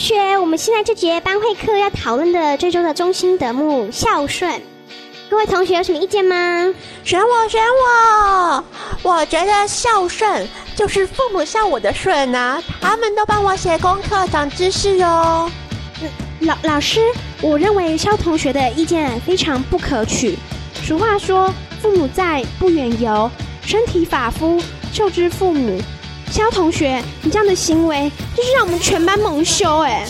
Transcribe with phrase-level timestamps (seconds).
[0.00, 4.58] 学，我们现在这节班会课要讨论的这周的中心德目孝顺，
[5.28, 6.74] 各位同学有什么意见吗？
[7.04, 8.64] 选我，选我！
[9.02, 15.50] 我觉得孝顺就是父母孝我的顺啊，他们都帮我写功课、长知识哦。
[16.40, 17.02] 老老师，
[17.42, 20.38] 我认为肖同学的意见非常不可取。
[20.82, 23.30] 俗话说，父母在，不远游，
[23.62, 24.58] 身体发肤
[24.94, 25.78] 受之父母。
[26.30, 30.06] 肖同学，你这样的行为就是让我们全班蒙羞哎！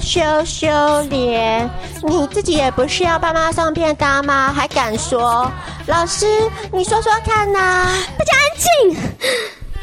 [0.00, 0.68] 羞羞
[1.02, 1.70] 脸，
[2.02, 4.52] 你自己也不是要爸妈送便当吗？
[4.52, 5.50] 还敢说？
[5.86, 6.26] 老师，
[6.72, 7.86] 你说说看呐！
[8.18, 8.96] 大家安静！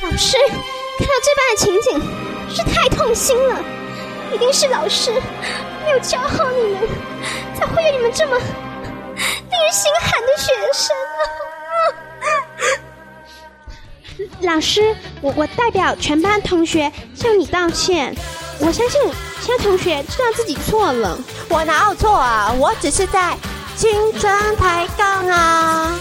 [0.02, 0.36] 老师，
[0.98, 2.02] 看到这般的情景，
[2.54, 3.56] 是太痛心了。
[4.34, 5.14] 一定是老师
[5.86, 6.82] 没有教好你们，
[7.56, 8.44] 才会有你们这么令
[9.16, 11.47] 人心寒的学生啊！
[14.42, 18.16] 老师，我我代表全班同学向你道歉。
[18.60, 19.00] 我相信
[19.42, 21.20] 其他同学知道自己错了。
[21.50, 22.52] 我哪有错啊？
[22.58, 23.38] 我只是在
[23.76, 26.00] 青春抬杠啊！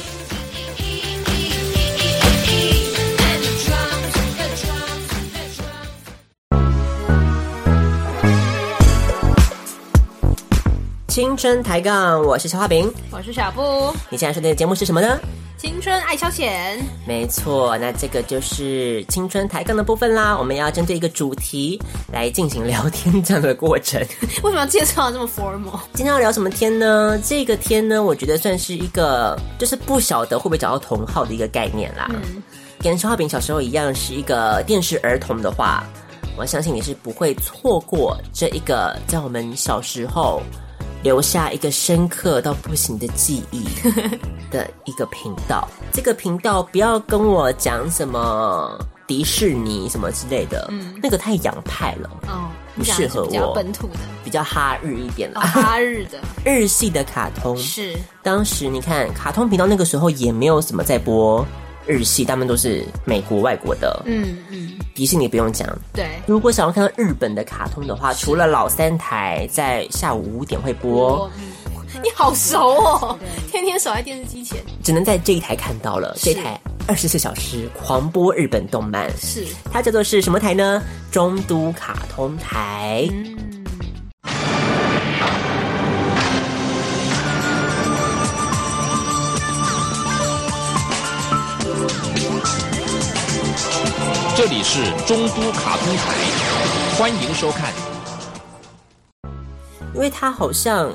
[11.08, 13.94] 青春抬杠，我是小花饼，我是小布。
[14.10, 15.18] 你现在收听的节目是什么呢？
[15.58, 16.76] 青春爱消遣，
[17.06, 20.36] 没错，那这个就是青春抬杠的部分啦。
[20.36, 21.80] 我们要针对一个主题
[22.12, 23.98] 来进行聊天这样的过程。
[24.44, 25.80] 为什么要介绍这么 formal？
[25.94, 27.18] 今天要聊什么天呢？
[27.24, 32.06] 这个天呢，我觉得算是一个，就是不晓得会不会找到同好的一个概念啦。
[32.10, 32.42] 嗯，
[32.80, 35.82] 跟肖化饼小时候一样，是一个电视儿童的话，
[36.36, 40.42] 我相信你是不会错过这一个在我们小时候。
[41.06, 43.64] 留下一个深刻到不行的记忆
[44.50, 48.76] 的一个频道，这个频道不要跟我讲什么
[49.06, 57.56] 迪士尼什么之类的，嗯，那个太洋派了，哦，不适合我，比较本土的，比较哈日一点的，哦，哈日的， 日系的卡通。
[57.56, 57.96] 是。
[58.20, 61.46] 当时你看卡通频道那个时候也没有什么在播
[61.86, 64.72] 日系，他们都是美国外国的，嗯嗯。
[64.94, 66.06] 迪士尼不用讲，对。
[66.26, 71.30] 如果想要看到日本的卡通的话，除了老三台在下午五点会播，
[72.02, 73.18] 你好熟哦，
[73.50, 76.16] 天天守在电视机前，只能在这一台看到了。
[76.18, 80.82] 这台二十四小时狂播日本动漫，是它叫做是什么台呢？
[81.10, 83.06] 中都卡通台。
[83.12, 83.36] 嗯
[94.36, 96.14] 这里是中都卡通台，
[96.98, 97.72] 欢迎收看。
[99.94, 100.92] 因为它好像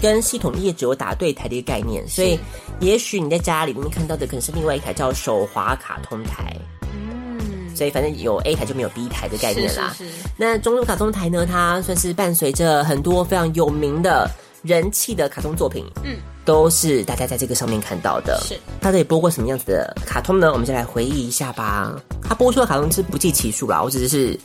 [0.00, 2.40] 跟系统业只有打对台的一个概念，所以
[2.80, 6.56] 也许你在家里面看到的可能是另外一台叫手滑卡通台。
[6.94, 9.92] 嗯，所以反正有 A 台就没有 B 台的概念啦。
[9.94, 10.18] 是是是。
[10.38, 14.26] 那中都卡通台呢，它算是伴随着很多非常有名的
[14.62, 15.84] 人气的卡通作品。
[16.02, 16.16] 嗯。
[16.50, 18.36] 都是大家在这个上面看到的。
[18.42, 20.50] 是，他这里播过什么样子的卡通呢？
[20.52, 21.94] 我们就来回忆一下吧。
[22.20, 24.36] 他播出的卡通是不计其数啦，我只是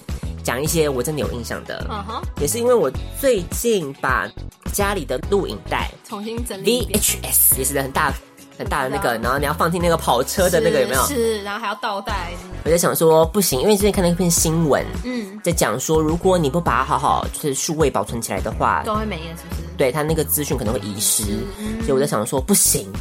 [0.43, 1.83] 讲一些我真的有印象的。
[1.89, 4.29] 嗯哼，也是因为我最近把
[4.71, 8.13] 家里的录影带重新整理，VHS 也是很大
[8.57, 11.03] 很大的那个，然后你要放进那个跑车的那个有没有？
[11.05, 12.31] 是，然后还要倒带。
[12.63, 19.61] 我在想说不行，因为之前看了一篇新闻，嗯，在讲说如果你不把它好好就是数位保存起来的话，都会没了，是不是？
[19.77, 21.23] 对，它那个资讯可能会遗失，
[21.59, 22.91] 嗯，所以我在想说不行。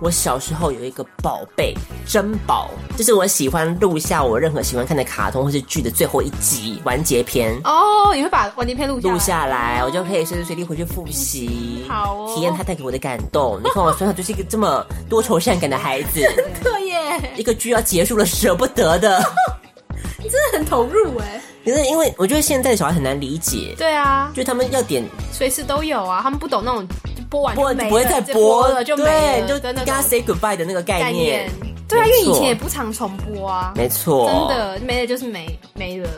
[0.00, 1.74] 我小时候有一个宝贝
[2.06, 7.58] 珍宝，就是我喜欢录下我任何喜欢看的卡通或是剧的最后一集完结篇。
[7.64, 13.60] 哦，你会把完结篇录录下来，我就可以随时随地回去复习，好哦，体验它带给我的感动。
[13.62, 16.20] 你看我从小就是一个这么多愁善感的孩子，
[16.62, 19.18] 可耶，一个剧要结束了舍不得的，
[20.22, 21.42] 你真的很投入哎。
[21.64, 26.86] 可是因为我觉得现在的小孩很难理解，对啊，就他们要点随时都有啊，他们不懂那种。
[27.28, 31.50] 播完播不会再播了，就没了，就跟他 say goodbye 的那个概念。
[31.88, 33.72] 对啊，因为以前也不常重播啊。
[33.74, 36.08] 没错，真的没了就是没没了。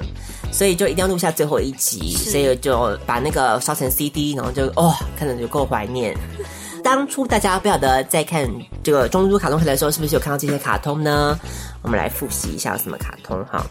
[0.53, 6.13] 所以就一定要录下最后一集，所以就把那个烧成 CD，然后就哦，看着就够怀念。
[6.83, 8.49] 当初大家不晓得在看
[8.83, 11.39] 这个中都卡通台的时候，是不是有看到这些卡通呢？
[11.83, 13.65] 我们来复习一下有什么卡通哈。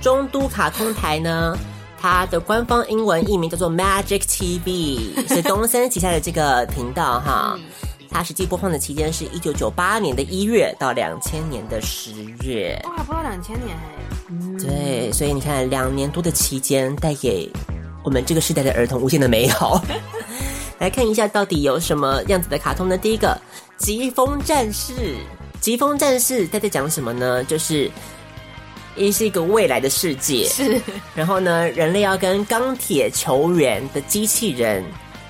[0.00, 1.56] 中都卡通台呢？
[2.00, 7.58] 它的官方英文译名叫做 Magic TV， 是东森旗下的这个频道哈。
[8.10, 12.12] 它实际播放的期间是一九九八年的一月到两千年的十
[12.42, 12.80] 月。
[12.84, 13.98] 哇，播到两千年哎。
[14.58, 17.50] 对，所以你看，两年多的期间带给
[18.04, 19.82] 我们这个时代的儿童无限的美好。
[20.78, 22.96] 来看一下到底有什么样子的卡通呢？
[22.96, 23.36] 第一个，
[23.76, 25.16] 疾风战士。
[25.60, 27.42] 疾风战士在在讲什么呢？
[27.44, 27.90] 就是。
[28.98, 30.46] 也是一个未来的世界。
[30.48, 30.80] 是，
[31.14, 34.84] 然后呢，人类要跟钢铁球员的机器人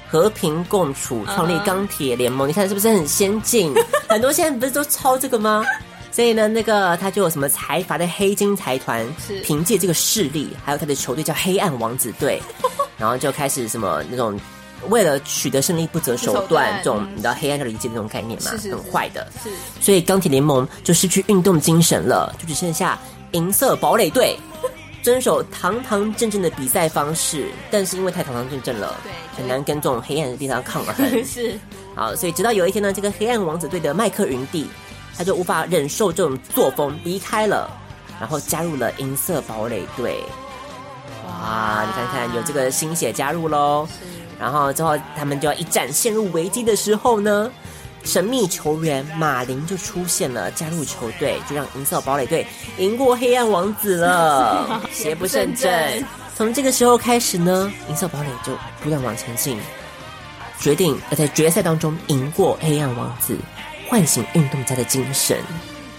[0.09, 2.41] 和平共处，创立钢铁联盟。
[2.41, 2.47] Uh -huh.
[2.49, 3.73] 你看是不是很先进？
[4.09, 5.65] 很多现在不是都抄这个吗？
[6.11, 12.43] 所以呢，那个他就有什么财阀的黑金财团，是凭借这个势力，还有他的球队叫黑暗王子队，
[12.99, 14.39] 然后就开始什么那种。
[14.91, 19.27] 为了取得胜利不择手段，这种你知道黑暗的理界的那种概念嘛，是是是很坏的。
[19.43, 19.51] 是，
[19.81, 22.97] 所以钢铁联盟就失去运动精神了，就只剩下
[23.33, 24.39] 银色堡垒队
[25.03, 30.95] 遵守堂堂正正的比赛方式，但是因为太堂堂正正了，对，很难跟这种黑暗的地方抗衡。
[31.25, 31.59] 是，
[31.95, 34.67] 好，所以直到有一天呢，这个黑暗王子队的麦克云帝
[35.17, 37.71] 他就无法忍受这种作风，离开了，
[38.21, 40.23] 然后加入了银色堡垒队。
[41.27, 43.87] 哇，你看看有这个新血加入喽。
[44.39, 47.51] 然后之后，他们就要一战陷入危机的时候呢，
[48.05, 52.47] 神秘球员马林就出现了，加入球队，就让银色堡垒队
[52.79, 55.71] 赢过黑暗王子了， 邪不胜正。
[56.35, 59.59] 从这个时候开始呢，银色堡垒就不断往前进，
[60.59, 63.37] 决定要在决赛当中赢过黑暗王子，
[63.89, 65.37] 唤醒运动家的精神。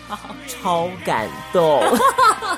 [0.47, 1.79] 超感动，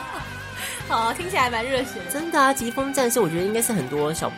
[0.88, 2.11] 好，听起来蛮热血的。
[2.11, 4.31] 真的啊，疾风战士，我觉得应该是很多小。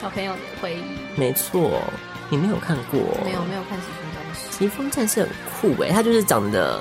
[0.00, 1.82] 小朋友的回忆，没错，
[2.30, 3.00] 你没有看过？
[3.24, 4.40] 没有，没有看《疾风战士》。
[4.58, 5.28] 疾风战士很
[5.76, 6.80] 酷诶，他就是长得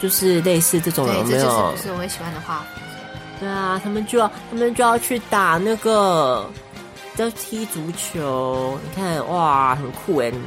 [0.00, 1.38] 就是类似这种，有没有？
[1.38, 2.82] 这就是不是我会喜欢的画风。
[3.40, 6.48] 对啊，他们就要他们就要去打那个
[7.16, 10.32] 叫踢足球，你看哇，很酷诶。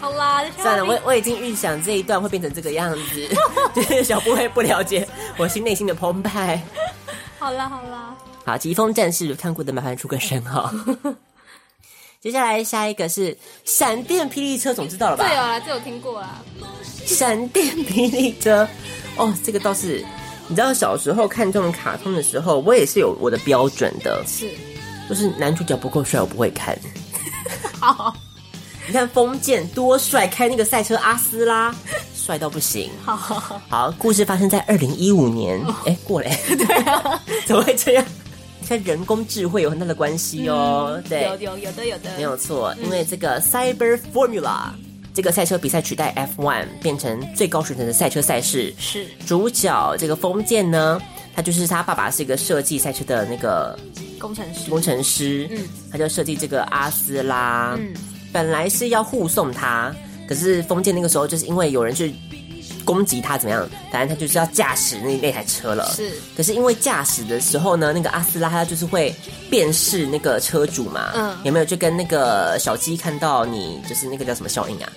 [0.00, 3.28] 好啦，算了，我我已经预想这一段会变成这个样子，
[3.74, 5.06] 就是小布会不了解
[5.36, 6.60] 我心内心的澎湃。
[7.38, 8.14] 好啦，好啦。
[8.44, 10.72] 好，疾风战士看过的麻烦出个声哈。
[12.20, 15.26] 接下来下一个是闪电霹雳车，总知道了吧？
[15.26, 16.42] 对啊，这有听过啊。
[17.06, 18.68] 闪电霹雳车，
[19.16, 20.04] 哦，这个倒是，
[20.46, 24.50] 你知道小时候看这种卡通的时候，我也是有我的标准的，是，
[25.08, 26.78] 就是男主角不够帅，我不会看。
[27.80, 28.14] 好，
[28.86, 31.74] 你看封建多帅，开那个赛车阿斯拉，
[32.14, 32.90] 帅到不行。
[33.02, 38.04] 好，好，故事发生在二零一五年，哎、哦，过嘞，对啊， 怎么会这样？
[38.68, 48.72] 跟人工智慧有很大的关系哦，嗯、对，有有有的有的，没有错，因为这个 Cyber Formula、嗯、这个赛车比赛取代 F1 变成最高水准的赛车赛事。
[48.78, 49.06] 是。
[49.26, 51.00] 主角这个封建呢，
[51.34, 53.78] 他就是他爸爸是一个设计赛车的那个
[54.18, 55.58] 工程师，工程师，嗯，
[55.90, 57.92] 他就设计这个阿斯拉，嗯，
[58.32, 59.94] 本来是要护送他，
[60.28, 62.14] 可是封建那个时候就是因为有人去。
[62.84, 63.68] 攻击他怎么样？
[63.92, 65.90] 反正他就是要驾驶那那台车了。
[65.94, 69.14] 是，可是因为驾驶的时候呢，那个阿斯拉他就是会
[69.48, 71.10] 辨识那个车主嘛。
[71.14, 74.92] 嗯，有没有就跟那个小鸡看到你，就是那个叫什么效应啊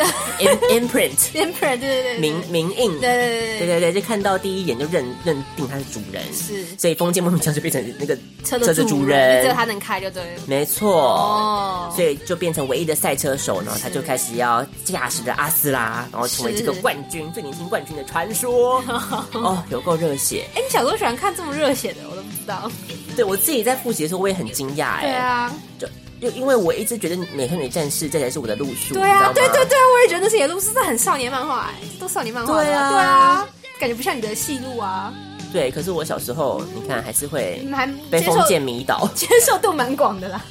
[0.70, 3.66] imprint，imprint，对对对，名名印，对对对对。
[3.66, 18.82] 对对，就看到第一眼就认认定他是主人，是，所以风剑梦想就变成那个车的主人，只有他能开就对了，没错，哦，所以就变成唯一的赛车手呢，他就开始要驾驶着阿斯拉，然后成为这个冠军，最年轻冠军的传说，
[19.32, 20.46] 哦，有够热血！
[20.54, 22.70] 哎，你小时候喜欢看这么热血的，我都不知道。
[23.16, 25.88] 对我自己在复习的时候，我也很惊讶，哎，对啊，就。
[26.20, 33.48] 就因为我一直觉得《美少女战士》这才是我的路数，对啊，对对对，我也觉得那是你的路数，这很少年漫画，哎，都少年漫画，对啊，对啊，
[33.80, 35.12] 感觉不像你的戏路啊。
[35.50, 37.66] 对，可是我小时候，你看还是会
[38.10, 40.44] 被封建迷倒，接受度蛮广的啦。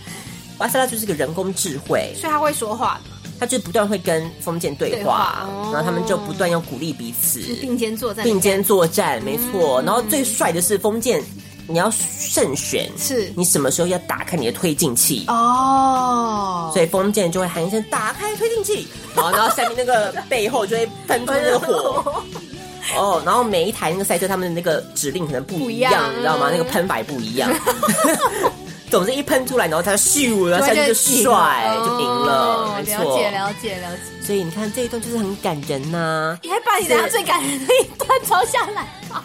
[0.57, 2.99] 阿斯拉就是个人工智慧，所以他会说话，
[3.39, 9.81] 他就不断会跟封建对话，然后他们就不断要鼓励彼此，并肩作战，并肩作战，没错。
[9.83, 11.23] 然后最帅的是风剑。
[11.69, 13.31] 你要慎选，是。
[13.35, 15.25] 你什么时候要打开你的推进器。
[15.27, 22.23] 哦，所以封建就会喊一声“打开推进器”，然后然后下面那个背后就会喷出那个火。
[22.97, 26.49] 哦，然后每一台那个赛车他们的那个指令可能不一样，一你知道吗？
[26.51, 27.47] 那个喷法也不一样，
[28.89, 34.25] 总之一喷出来，然后他就咻，然后下去就帅就赢了，没错，了解了解了解。
[34.25, 39.23] 所以你看这一段就是很感人呐、啊，你还把你的最感人的一段抄下来啊。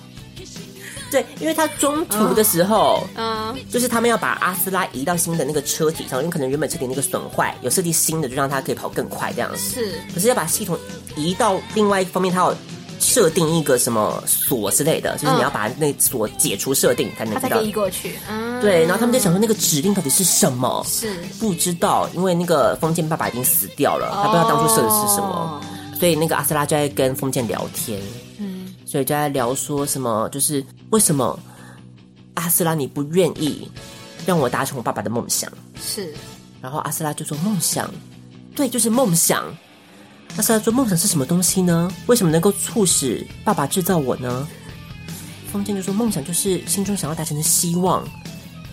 [1.14, 9.58] 对，因为他中途的时候，嗯，就是他们要把阿斯拉移到新的那个车体上，因为可能原本车体那个损坏，有设计新的，就让它可以跑更快这样子。
[9.58, 10.76] 是，可是要把系统
[11.14, 12.52] 移到另外一方面，他要
[12.98, 18.18] 设定一个什么锁之类的，就是你要把那锁解除设定才能才可以移过去。
[18.28, 20.84] 嗯，对，然后他们就想说那个指令到底是什么？
[20.88, 25.60] 是不知道，因为那个封建爸爸已经死掉了，他不知道当初设的是什么，
[26.00, 28.00] 所以那个阿斯拉就在跟封建聊天。
[28.94, 31.36] 所以就在聊说什么，就是为什么
[32.34, 33.68] 阿斯拉你不愿意
[34.24, 35.50] 让我达成我爸爸的梦想？
[35.82, 36.14] 是，
[36.62, 37.92] 然后阿斯拉就说梦想，
[38.54, 39.52] 对，就是梦想。
[40.36, 41.90] 阿斯拉说：“梦想是什么东西呢？
[42.06, 44.46] 为什么能够促使爸爸制造我呢？”
[45.50, 48.06] 风见就说：“梦想就是心中想要达成的希望。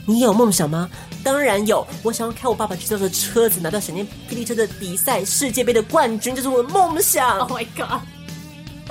[0.06, 0.88] 你有梦想吗？
[1.24, 7.40] 当然有，我想要开我爸爸制造的车子，拿到闪电霹雳车的比赛世界杯的冠军，这是我的梦想。
[7.40, 8.02] Oh my god！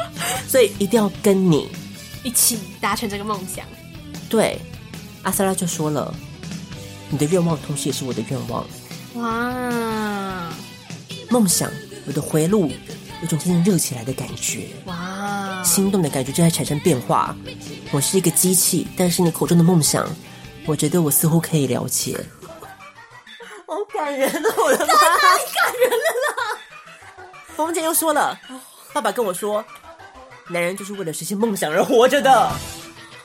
[0.49, 1.69] 所以一定要跟你
[2.23, 3.65] 一起达成这个梦想。”
[4.29, 4.59] 对，
[5.23, 6.15] 阿萨拉就说了
[7.11, 8.67] ：“你的愿望，同时也是我的愿望。”
[9.15, 10.53] 哇，
[11.29, 11.71] 梦想。
[12.07, 12.69] 我的回路
[13.21, 17.37] 有种渐渐热起来的感觉，哇，心动的感觉正在产生变化。
[17.93, 20.09] 我是一个机器，但是你口中的梦想，
[20.67, 22.19] 我觉得我似乎可以了解。
[23.67, 26.59] 好感人哦，我的妈，太感人了啦！
[27.55, 28.37] 冯姐又说了，
[28.93, 29.65] 爸爸跟我说，
[30.51, 32.53] 男人就是为了实现梦想而活着的，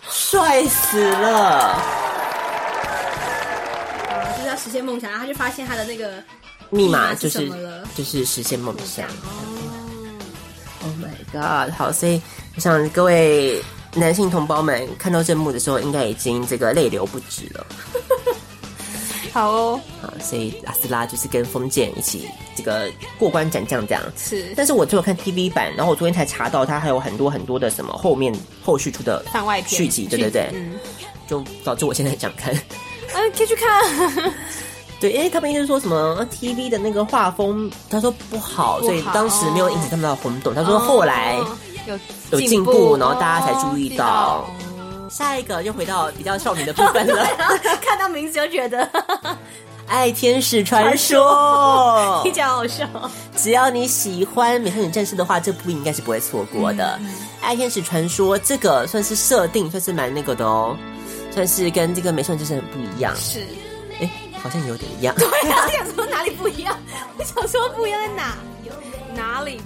[0.07, 1.81] 帅死了。
[4.37, 6.23] 就是要实现梦想，然后他就发现他的那个。
[6.69, 7.51] 密码就是
[7.95, 9.07] 就是实现梦想。
[10.83, 11.73] Oh my god！
[11.75, 12.21] 好，所以
[12.55, 13.59] 我想各位
[13.93, 17.65] 男性同胞们看到这幕的时候，应该已经这个泪流不止了。
[19.35, 22.25] 好哦，好，所以阿斯拉就是跟封建一起
[22.55, 22.89] 这个
[23.19, 24.01] 过关斩将这样。
[24.15, 30.79] 是，但是我只有看 TV 版，然后我昨天才查到，它还有很多很多的什么后面后续出的番外篇续集，对对对，嗯，
[31.27, 32.53] 就导致我现在想看。
[33.13, 34.33] 嗯，可以去看。
[35.01, 40.55] 对，因为他们一直说什么 TV 的那个画风，他说不好，不好，所以当时没有引起他们的轰动。
[40.55, 41.35] 他说后来
[41.85, 41.99] 有
[42.31, 44.49] 有进步，然后大家才注意到。
[45.09, 47.25] 下一个又回到比较少女的部分了，
[47.81, 48.83] 看到名字就觉得
[49.87, 52.87] 《爱天使传说》比较好笑。
[53.35, 56.97] 只要你喜欢美少女战士的话，这部应该是不会错过的。
[57.01, 57.07] 嗯
[57.41, 60.75] 《爱天使传说》这个算是设定，算是蛮那个的哦，
[61.31, 63.15] 算是跟这个美少女战士很不一样。
[63.15, 63.41] 是，
[64.01, 64.09] 哎。
[64.41, 65.15] 好像有点一样。
[65.15, 66.77] 对啊，我 想说哪里不一样？
[67.17, 68.35] 我想说不一样在哪？
[69.15, 69.59] 哪里？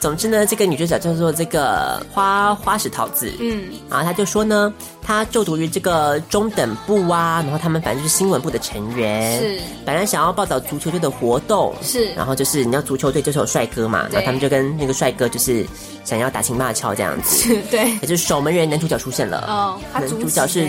[0.00, 3.32] 总之呢，这个女主角叫做这个花花石桃子。
[3.40, 9.40] 嗯，然后她就说呢，她就读于这个中等部啊，然后他们反正就是新闻部的成员。
[9.40, 11.74] 是，本来想要报道足球队的活动。
[11.82, 15.66] 是，然后就是你要足球队就是有帅哥嘛，然后他们就跟那个帅哥就是
[16.04, 17.56] 想要打情骂俏这样子。
[17.70, 19.44] 对，也就是守门员男主角出现了。
[19.48, 20.68] 哦，男主角是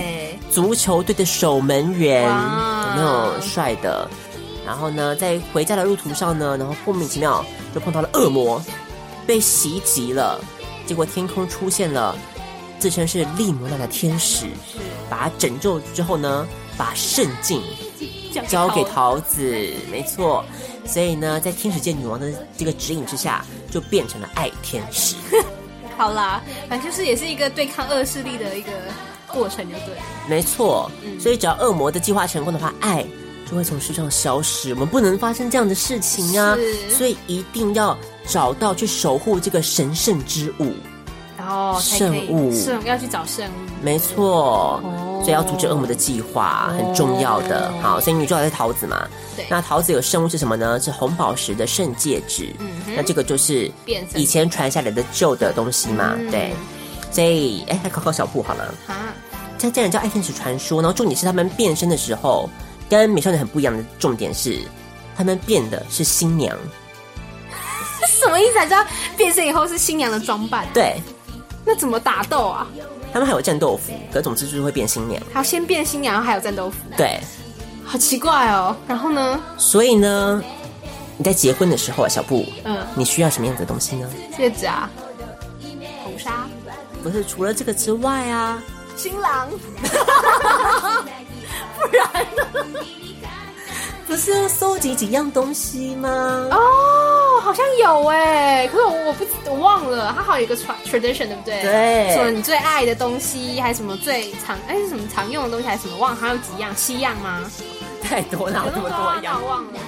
[0.51, 2.29] 足球队的守门员。
[2.89, 4.09] 有没有帅的，
[4.65, 8.59] 然后呢，在回家的路途上呢，然后莫名其妙就碰到了恶魔，
[9.29, 10.43] 被袭击了。
[10.87, 12.17] 结果天空出现了
[12.79, 14.47] 自称是利摩娜的天使，
[15.07, 17.61] 把他拯救之后呢，把圣境
[18.47, 19.39] 交给桃子，
[19.91, 20.43] 没错。
[20.83, 25.15] 所以呢，在天使界女王的这个指引之下，就变成了爱天使。
[25.95, 28.71] 好啦，反正就是也是一个对抗恶势力的一个。
[29.31, 29.95] 过程就对，
[30.27, 30.89] 没错。
[31.19, 33.05] 所以只要恶魔的计划成功的话，爱
[33.47, 34.71] 就会从世上消失。
[34.71, 36.57] 我们不能发生这样的事情啊！
[36.89, 37.95] 所以一定要
[38.29, 40.71] 找到去守护这个神圣之物。
[41.37, 44.79] 然后圣物，圣要去找圣物，没错。
[44.83, 47.69] 哦、所以要阻止恶魔的计划，很重要的。
[47.69, 49.07] 哦、好，所以女主角是桃子嘛？
[49.35, 49.45] 对。
[49.49, 50.79] 那桃子有圣物是什么呢？
[50.79, 52.53] 是红宝石的圣戒指。
[52.59, 52.69] 嗯。
[52.95, 53.71] 那这个就是
[54.13, 56.13] 以前传下来的旧的东西嘛？
[56.19, 56.53] 嗯、对。
[57.09, 58.65] 所以，哎，来考考小布好了。
[58.85, 59.11] 啊，
[59.57, 62.47] 这竟然叫爱天使传说，然后重点是他们变身的时候，
[62.87, 64.59] 跟美少女很不一样的重点是，
[65.17, 66.55] 他们变的是新娘。
[68.19, 68.53] 什么意思？
[68.53, 68.85] 才知道
[69.17, 70.67] 变身以后是新娘的装扮？
[70.73, 71.01] 对。
[71.65, 72.67] 那怎么打斗啊？
[73.11, 75.21] 他们还有战斗服，可总之就是会变新娘。
[75.33, 76.77] 好，先变新娘，然后还有战斗服。
[76.95, 77.19] 对。
[77.83, 78.75] 好奇怪哦。
[78.87, 79.41] 然后呢？
[79.57, 80.43] 所以呢，
[81.17, 84.09] 你在结婚的时候啊，小布，嗯，你需要什么样子的东西呢？
[84.37, 84.89] 戒指啊。
[86.03, 86.47] 红纱
[87.03, 88.61] 不是，除了这个之外啊，
[88.95, 89.49] 新郎，
[91.79, 92.43] 不然呢？
[94.09, 96.47] 不是要收集几样东西吗？
[96.49, 101.61] 哦，好像有哎，可是我我不我忘了，它好像有一个 tradition 对不对？
[101.61, 106.17] 对，什么你最爱的东西，还是什么最常哎是什么常用的东西，还是什么忘了？
[106.19, 107.49] 还有几样，七样吗？
[108.01, 109.79] 太多了，这么多样，忘了。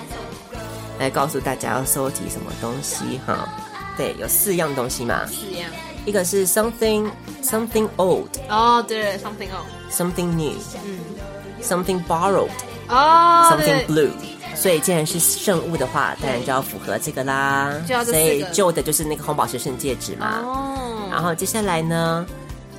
[0.99, 3.49] 来告诉大家要收集什么东西哈？
[3.97, 5.25] 对，有四样东西嘛？
[5.25, 5.67] 四样。
[6.05, 7.09] 一个是 something
[7.43, 10.53] something old 哦，对，something old，something new，
[10.85, 10.99] 嗯
[11.63, 12.49] ，something borrowed
[12.91, 14.10] 哦，something blue。
[14.53, 17.74] 所以既然是圣物的话，当然就要符合这个啦。
[18.05, 20.41] 所以旧的就是那个红宝石圣戒指嘛。
[20.43, 21.07] 哦。
[21.10, 22.25] 然后接下来呢，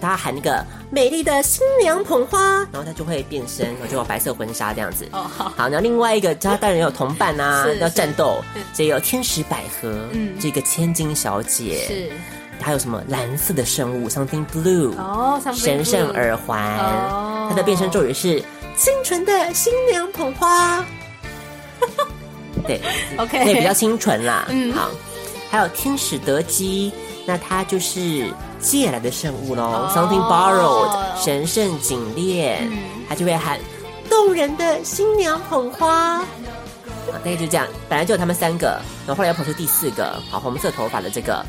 [0.01, 5.09] 他喊那个美丽的新娘捧花，然后他就会变身，然后就有白色婚纱这样子。
[5.13, 5.53] 哦，好。
[5.57, 8.43] 好，那另外一个，他当然有同伴啊，要战斗，
[8.73, 12.13] 所以有天使百合，嗯，这个千金小姐是。
[12.61, 16.79] 还有什么蓝色的圣物？Something blue 哦，oh, 神圣耳环。
[16.79, 18.41] 哦，它的变身咒语是
[18.77, 20.85] 清纯的新娘捧花。
[22.67, 22.81] 对，
[23.19, 24.47] OK，那比较清纯啦。
[24.49, 24.91] 嗯，好。
[25.51, 26.91] 还有天使德基，
[27.27, 32.71] 那它就是借来的圣物喽、oh.，something borrowed，神圣颈链，
[33.07, 33.61] 它就会喊
[34.09, 36.25] 动人的新娘捧花，好，
[37.13, 41.45] 大概就这样，本来就有他们三个，然后后来又跑出第四个，好，红色头发的这个。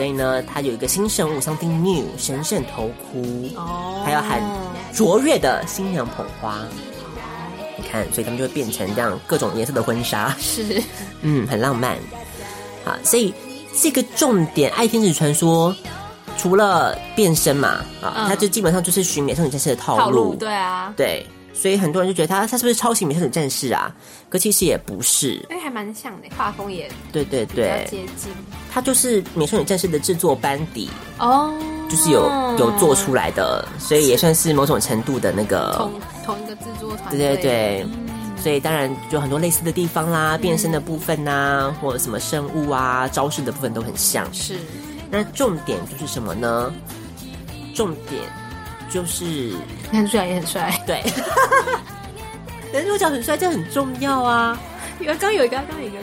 [0.00, 4.42] 所以呢，它有一个新圣物，something new，神圣头箍，哦，还要喊
[4.94, 6.56] 卓越的新娘捧花，
[7.76, 10.82] 你看，所以他们就会变成这样各种颜色的婚纱，是，
[11.20, 11.98] 嗯，很浪漫，
[12.82, 13.34] 好，所以
[13.78, 15.76] 这个重点，爱天使传说
[16.38, 21.26] 除了变身嘛，啊、嗯，它就基本上就是寻美少女战士的套路，套路，对啊，对。
[21.52, 23.94] 所以很多人就觉得他他是不是抄袭《美少女战士》啊？
[24.28, 28.32] 可其实也不是，哎，还蛮像的，画风也对对对，接近。
[28.72, 30.88] 他就是《美少女战士》的制作班底
[31.18, 31.52] 哦，
[31.90, 32.22] 就是有
[32.58, 37.18] 有做出来的，所以也算是某种程度的那个同同一个制作团队。
[37.18, 37.86] 对对对，
[38.42, 44.26] 所以当然就很多类似的地方啦，变身的部分呐、啊，或者什么生物啊、招式的部分都很像。
[44.32, 44.56] 是，
[45.10, 46.72] 那重点就是什么呢？
[47.74, 48.22] 重点。
[48.90, 49.52] 就是
[49.90, 51.02] 男主角也很帅，对，
[52.72, 54.58] 男主角很帅，这很重要啊。
[54.98, 55.98] 有刚有一个，刚有一个，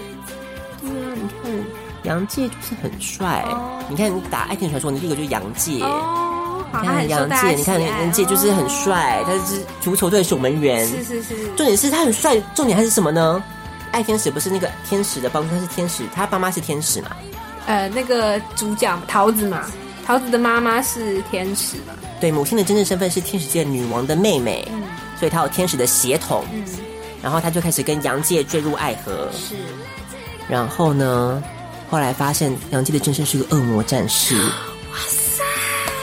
[0.82, 1.66] 对啊，你看
[2.04, 3.44] 杨介就是很帅。
[3.50, 3.60] Oh.
[3.90, 11.48] 你看你打爱天使传说，你第一个就是杨介哦，你看杨介，你看杨介就是很帅，他是足球队守门员，是是是。
[11.56, 13.44] 重点是他很帅，重点还是什么呢？
[13.92, 17.12] 爱天使不是那个天使的帮助，他是天使，他爸妈是天使嘛？
[17.66, 19.66] 呃，那个主角桃子嘛，
[20.06, 21.94] 桃子的妈妈是天使嘛？
[22.20, 24.84] 对，母亲的真正身份是天使界女王的妹妹，嗯，
[25.20, 26.64] 所以她有天使的血统，嗯，
[27.22, 29.56] 然后她就开始跟杨界坠入爱河，是，
[30.48, 31.44] 然后呢，
[31.90, 35.44] 后来发现杨界的真身是个恶魔战士，哇塞，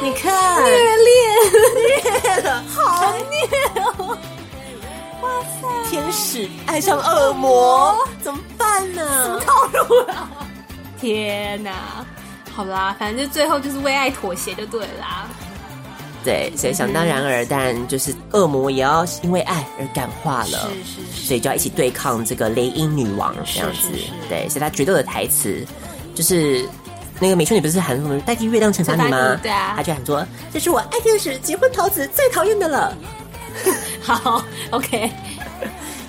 [0.00, 4.18] 你看，虐恋， 虐了， 好虐哦，
[5.20, 5.28] 哇
[5.60, 9.02] 塞， 天使爱上恶魔，怎么办呢？
[9.24, 10.28] 什么套路啊？
[11.00, 12.06] 天哪，
[12.54, 15.23] 好啦，反正就最后就是为爱妥协就对了啦。
[16.24, 23.88] 对，所以想当然尔，但就是恶魔也要因为爱而感化了，是是是，所以就要一起对抗这个雷音女王这样子。
[23.88, 25.62] 是是是，对，所以他决斗的台词
[26.14, 26.66] 就是
[27.20, 29.38] 那个美少女不是喊什么代替月亮惩罚你吗？
[29.42, 32.96] 对啊，他就喊说：“这是我爱天使结婚桃子最讨厌的了。
[34.00, 35.10] ”好，OK，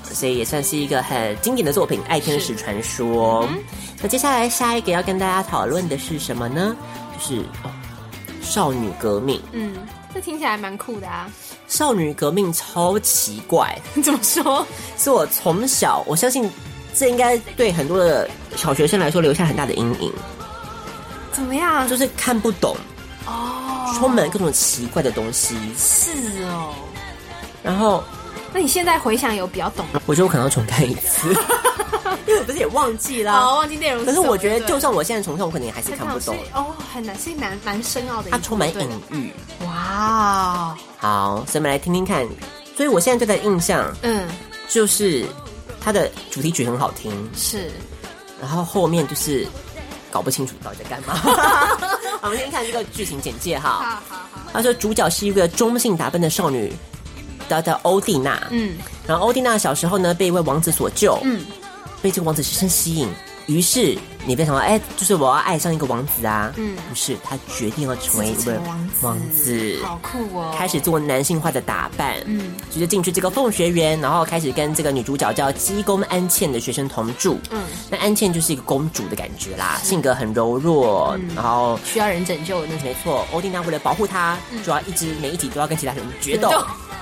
[0.04, 3.44] 所以也算是一个很经典的作品《爱天使传说》。
[3.50, 3.58] 嗯。
[4.02, 6.74] 那接下来下一个要跟大家讨论的是什么呢？
[7.18, 7.72] 就是哦，
[8.42, 9.42] 少女革命。
[9.52, 9.74] 嗯。
[10.16, 11.30] 这听起来蛮酷的啊！
[11.68, 14.66] 少女革命超奇怪， 怎么说？
[14.98, 16.50] 是我从小，我相信
[16.94, 20.14] 这应该对很多的小学生来说留下很大的阴影。
[21.34, 21.86] 怎么样？
[21.90, 22.78] 就是看不懂
[23.28, 25.58] 哦，充满各种奇怪的东西。
[25.78, 26.74] 是哦。
[27.62, 28.02] 然后，
[28.54, 30.00] 那你现在回想有比较懂吗？
[30.06, 31.28] 我觉得我可能要重看一次。
[32.28, 34.04] 因为我不是也忘记了，哦，忘记内容。
[34.04, 36.36] 可是我觉得，就算我现在重看，我可能也还是看不懂。
[36.54, 38.32] 哦，很难，是蛮蛮深奥的。
[38.32, 39.32] 它充满隐喻。
[39.66, 42.28] 哇，好，所以我们来听听看。
[42.76, 44.28] 所以我现在对他的印象，嗯，
[44.68, 45.26] 就是
[45.80, 47.72] 它的主题曲很好听，是。
[48.42, 49.48] 然后后面就是
[50.12, 51.22] 搞不清楚到底在干嘛。
[52.22, 53.70] 我们先看这个剧情简介哈。
[53.70, 54.40] 好好好。
[54.52, 56.74] 他说主角是一个中性打扮的少女，
[57.48, 58.48] 叫叫欧蒂娜。
[58.50, 58.76] 嗯。
[59.08, 61.18] 然后欧蒂娜小时候呢，被一位王子所救。
[61.24, 61.46] 嗯。
[62.06, 63.10] 被这个王子深深吸引，
[63.48, 66.54] 于是你变成了哎，就是我要爱上一个王子啊。
[66.56, 70.54] 嗯，于是他决定要成为一位王子，王子好酷哦！
[70.56, 77.40] 开始做男性化的打扮，嗯，就是进去这个凤学园，然后开始跟这个女主角叫鸡公安茜的学生同住。
[77.50, 82.76] 嗯，那安茜就是一个公主的感觉啦，性格很柔弱，嗯、然后需要人拯救的那。
[82.84, 86.52] 没错，欧丁娜为了保护她，就要一直每一集都要跟其他人决斗，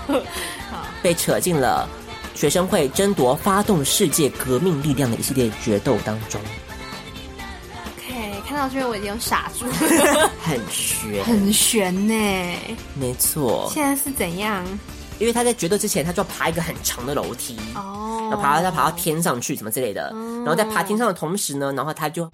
[1.03, 1.89] 被扯进了。
[2.35, 6.41] 学生会争夺发动世界革命力量的一系列决斗当中。
[7.85, 12.13] OK，看到这边我已经有傻住了， 很悬，很悬呢。
[12.95, 13.69] 没错。
[13.73, 14.65] 现在是怎样？
[15.19, 20.09] 因为他在决斗之前，他就要爬一个很长的楼梯哦，然后爬到他爬到天上去，什么之类的。
[20.09, 22.29] 哦、然后在爬天上的同时呢，然后他就，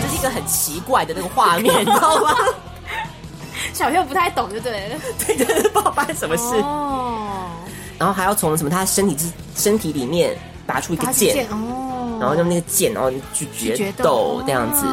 [0.00, 2.36] 这是一个很奇怪的那个画面， 你知道吗？
[3.76, 6.42] 小朋友不太懂，就对了， 对，就是不知道发生什么事。
[6.62, 7.46] 哦，
[7.98, 10.34] 然后还要从什么他身体之身体里面
[10.66, 14.86] 拔出一个剑哦，然后用那个剑，然后去决斗这样子。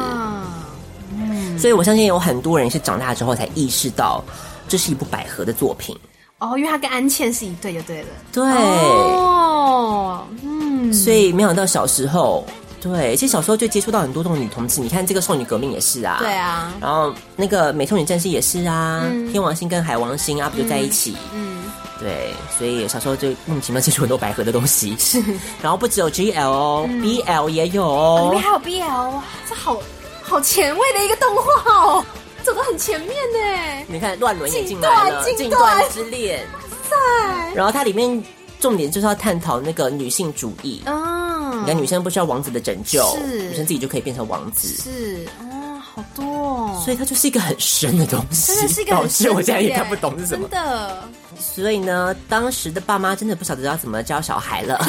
[1.16, 4.22] 嗯，所以我相信有很多人是长大之后才意识到
[4.68, 5.98] 这是一部百合的作品。
[6.40, 8.08] 哦，因为他跟安茜是一对，就对了。
[8.30, 12.44] 对，哦，嗯，所以没想到小时候。
[12.92, 21.64] 对，其实小时候就接触到很多这种女同志，你看这个少女革命也是啊，对啊，然后那个美少女战士也是啊，嗯、天王星跟海王星啊不就在一起，嗯，
[21.98, 24.94] 对，所以小时候就莫名其妙接触很多百合的东西。
[24.98, 25.22] 是，
[25.62, 29.78] 然后不只有 GL 哦、嗯、BL 也有哦，里面还有 BL 哇，这好
[30.22, 32.04] 好前卫的一个动画哦，
[32.42, 33.84] 走得很前面呢。
[33.88, 37.54] 你看乱伦也进来了，禁断之恋，哇塞。
[37.54, 38.22] 然后它里面
[38.60, 40.82] 重点就是要探讨那个女性主义。
[40.86, 41.23] 嗯，
[41.64, 44.68] 你看女生不需要王子的拯救，是女生自己就可以变成王子。
[44.68, 45.80] 是哦。
[45.94, 49.32] 好多哦，所以它就是一个很深的东西，真的是一个很深。
[49.32, 50.48] 我现在也看不懂是什么。
[50.48, 54.84] 真的，所以呢，当时的爸妈真的不晓得要怎么教小孩了。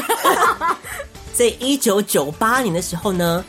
[1.35, 3.45] 在一九九八年的时候呢，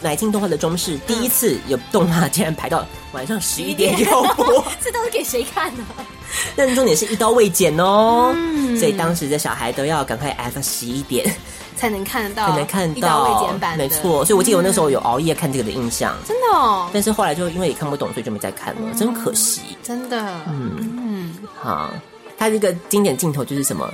[0.00, 5.84] 乃进动画的中视第一次有动画竟然排到晚上十一点有 播，这都是给谁看呢？
[6.56, 11.32] 但重点是一刀未剪哦，嗯、所以当时的小孩都要赶快挨到十一点。
[11.78, 14.24] 才能看得到，才能看到未剪版，没错。
[14.24, 16.90] 所以我记得我那时候有熬夜看这个的印象，真的哦。
[16.92, 19.78] 但是后来就因为也看不懂，所以就没再看了，真可惜。
[19.82, 21.34] 真的，嗯嗯。
[21.56, 21.90] 好，
[22.36, 23.90] 它这个经典镜头就是什么，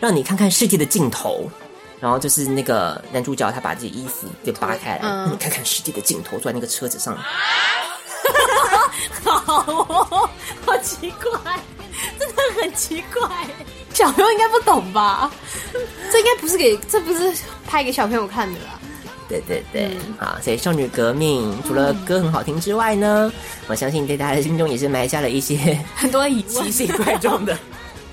[0.00, 1.48] 让你看看世界的尽头。
[2.00, 7.18] 然后就是那个男主角，他把自己衣服给扒开来，让你看看世界的尽头，坐在那个车子上。
[9.24, 10.30] 好哦，
[10.64, 11.58] 好奇怪，
[12.16, 13.28] 真的很奇怪。
[13.92, 15.30] 小朋友应该不懂吧？
[16.12, 17.32] 这应该不是给，这不是
[17.66, 18.78] 拍给小朋友看的啦。
[19.28, 27.56] 对对对，嗯、好，所以少女革命除了歌很好听之外呢，嗯、我相信在大家的心中也是埋下了一些 很多疑问、奇形怪状的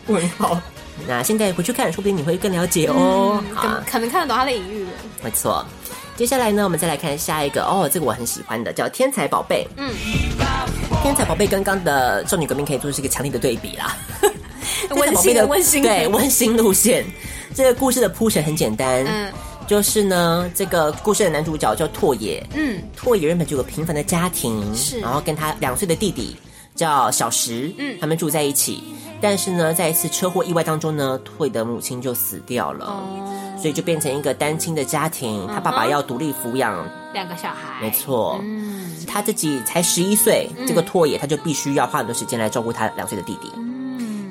[0.07, 0.59] 问号。
[1.07, 3.41] 那现在回去看，说不定你会更了解哦。
[3.85, 4.89] 可能看得懂他的隐喻了。
[5.23, 5.65] 没错，
[6.17, 9.67] 接下来呢，我们再来看下一个哦，这个我很喜欢的，叫《天才宝贝》。
[9.77, 9.93] 嗯，
[11.03, 13.95] 《天才宝贝》刚刚的少女革命可以做是一个强烈的对比啦。
[14.95, 15.83] 温馨的温馨。
[15.83, 17.05] 对温馨路线，
[17.53, 19.31] 这个故事的铺陈很简单，嗯，
[19.67, 26.35] 就是呢，这个故事的男主角叫拓野，嗯，拓野原本就有个平凡的家庭，是，然后跟他两岁的弟弟
[26.75, 28.83] 叫小石，嗯，他们住在一起，
[29.21, 43.51] 但是呢，在一次车祸意外当中呢，拓野的母亲就死掉了，哦，所以就变成一个单亲的家庭，他爸爸要独立抚养两个小孩，没错，嗯，他自己才十一岁，这个拓野他就必须要花很多时间来照顾他两岁的弟弟。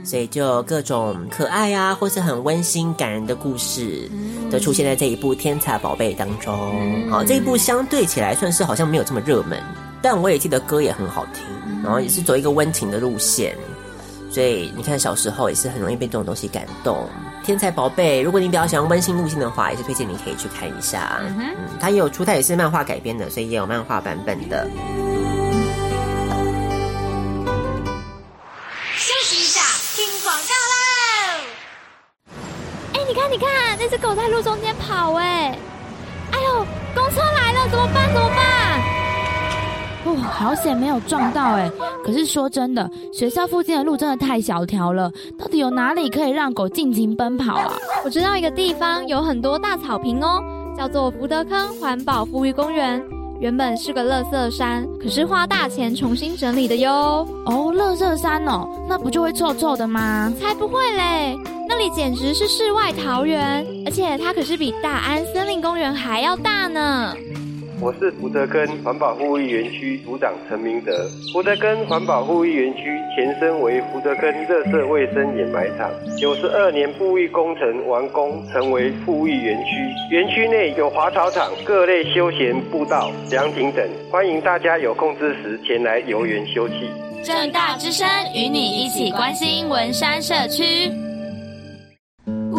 [0.04, 4.08] 所以就各种可爱啊，或是很温馨感人的故事，
[4.50, 7.10] 都出现在这一部《天才宝贝》当中。
[7.10, 9.58] 好，这一部相对起来算是好像没有这么热门，
[10.02, 11.42] 但我也记得歌也很好听，
[11.82, 13.56] 然后也是走一个温情的路线。
[14.30, 17.08] 所以你看，小时候也是很容易被这种东西感动。
[17.46, 21.20] 《天才宝贝》，如果你比较喜欢温馨路线的话，也是推荐你可以去看一下。
[21.38, 24.68] 嗯，它也有出，它也是漫画改编的，所以也有漫画版本的。
[33.94, 35.56] 只狗在路中间跑，哎，
[36.32, 38.12] 哎呦，公车来了，怎么办？
[38.12, 38.82] 怎么办？
[40.04, 41.70] 哦，好险没有撞到，哎。
[42.04, 47.72] 可是说真的，学校附近的路真的太小条了，到底有哪里可以让狗尽情奔跑啊？
[48.04, 50.42] 我知道一个地方有很多大草坪哦，
[50.76, 53.00] 叫做福德坑环保富裕公园。
[53.38, 57.24] 原本是个垃圾山，可是花大钱重新整理的哟。
[57.46, 60.32] 哦，垃圾山哦，那不就会臭臭的吗？
[60.40, 61.38] 才不会嘞！
[61.66, 67.14] 那里简直是世外桃源，而且它可是比大安森林公园还要大呢。
[67.80, 70.92] 我是福德根环保护育园区组长陈明德。
[71.32, 72.82] 福德根环保护育园区
[73.14, 80.14] 前身为福德根热色卫生掩埋场，九十二年复育工程完工，成为复育园区。
[80.14, 86.88] 园区内有滑草场、各类休闲步道、凉亭等，欢迎大家有空之时前来游园休憩。
[87.22, 90.90] 正大之声与你一起关心文山社区。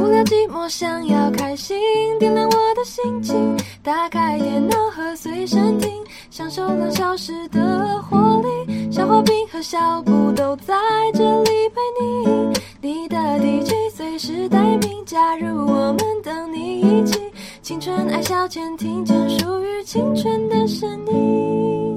[0.05, 1.75] 无聊寂寞，想要开心，
[2.19, 3.57] 点亮我的心情。
[3.81, 5.89] 打开电脑和随身听，
[6.29, 8.91] 享受两小时的活力。
[8.91, 10.75] 小花瓶和小布都在
[11.15, 12.53] 这里陪你。
[12.81, 17.19] 你的 DJ 随时待命，加入我们，等你一起。
[17.63, 21.94] 青春爱消遣，听见属于青春的声音。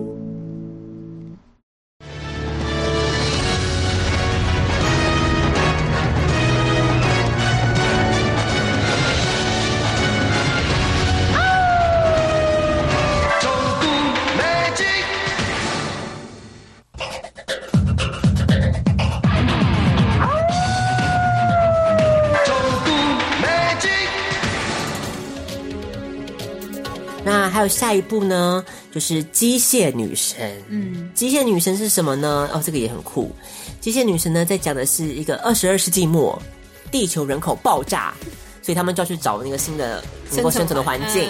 [27.58, 30.62] 还有下一部呢，就是机械女神。
[30.68, 32.48] 嗯，机械女神是什么呢？
[32.52, 33.32] 哦，这个也很酷。
[33.80, 36.40] 机械女神呢，在讲的是一个二十二世纪末，
[36.88, 38.14] 地球人口爆炸，
[38.62, 41.28] 所以他们就要去找那个新的能够生存的环境。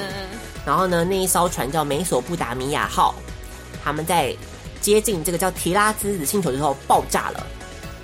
[0.66, 3.14] 然后呢，那一艘船叫美索不达米亚号，
[3.82, 4.36] 他们在
[4.82, 7.46] 接近这个叫提拉兹的星球之后爆炸了。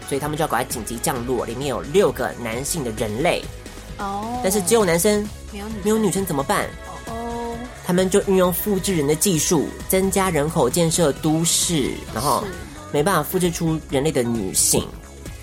[0.08, 1.44] 所以他们就要赶快紧急降落。
[1.44, 3.44] 里面有六个男性的人类，
[3.98, 6.66] 哦，但是只有男生，没有女没有女生怎么办？
[7.84, 12.42] 哦，他们就运用复制人的技术，增加人口，建设都市，然后
[12.92, 14.86] 没办法复制出人类的女性。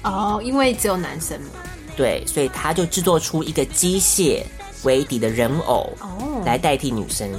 [0.04, 1.47] 哦，因为只有男生嘛。
[1.95, 4.41] 对，所以他就制作出一个机械
[4.84, 7.30] 为底的人偶，哦，来代替女生。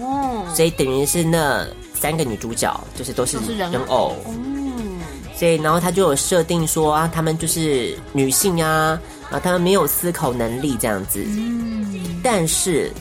[0.00, 4.14] 哦，所以等于是那三个女主角就是都是人偶。
[4.26, 5.00] 嗯，
[5.34, 11.24] 所以然后他就有设定说啊，他们就是女性啊，啊，他们没有思考能力这样子。
[11.26, 12.92] 嗯，但是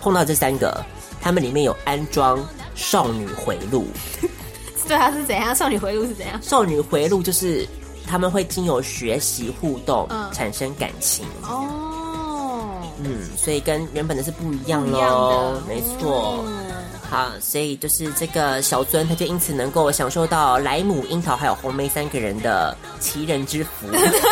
[0.00, 0.84] 碰到这三个，
[1.26, 2.38] 他们里面有安装
[2.76, 3.88] 少女回路。
[4.86, 5.52] 对，啊是怎样？
[5.52, 6.40] 少女回路是怎样？
[6.40, 7.66] 少女回路就是。
[8.08, 16.44] 他们会经由学习互动、嗯、产生感情哦，嗯，所以跟原本的是不一样喽，没错。
[16.46, 16.66] 嗯、
[17.10, 23.88] 好，所以就是这个小尊，他就因此能够享受到莱姆、樱桃还有红梅三个人的奇人之福。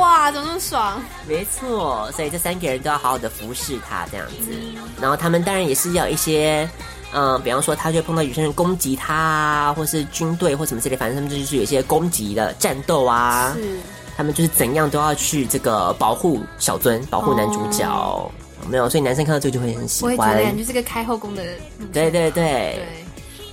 [0.00, 1.00] 哇，怎么那么爽？
[1.28, 6.68] 没错，所以这三个人都要好好的服侍他这样子，嗯、然后他们当然也是要一些。
[7.12, 13.52] 嗯，比方说，他就碰到有些人攻击他啊，或是军队或什么之类，反正他们就是有一些攻击的战斗啊。
[13.56, 13.80] 是，
[14.16, 17.84] 他们就是怎样都要去这个保护小尊，保护男主角。
[17.84, 18.30] 哦、
[18.68, 20.16] 没有，所以男生看到这个就会很喜欢。
[20.16, 21.42] 我也觉得，就是个开后宫的。
[21.92, 22.86] 对对对对，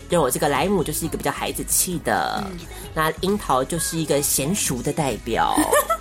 [0.07, 2.60] 就我这个莱姆就是一个比较孩子气的，嗯、
[2.93, 5.55] 那樱桃就是一个娴熟的代表。